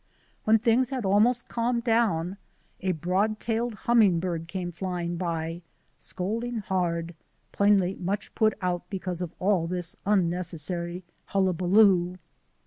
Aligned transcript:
When 0.45 0.57
things 0.57 0.89
had 0.89 1.05
almost 1.05 1.47
calmed 1.47 1.83
down 1.83 2.37
a 2.81 2.93
broad 2.93 3.39
tailed 3.39 3.75
humming 3.85 4.19
bird 4.19 4.47
came 4.47 4.71
flying 4.71 5.15
by, 5.15 5.61
scolding 5.99 6.57
hard, 6.57 7.13
plainly 7.51 7.93
much 7.93 8.33
put 8.33 8.55
out 8.63 8.89
because 8.89 9.21
of 9.21 9.35
all 9.37 9.67
this 9.67 9.95
unnecessary 10.03 11.03
hullabaloo. 11.25 12.17